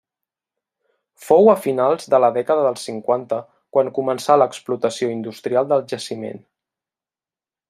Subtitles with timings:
[1.25, 3.41] Fou a finals de la dècada dels cinquanta
[3.77, 6.47] quan començà l'explotació industrial del jaciment.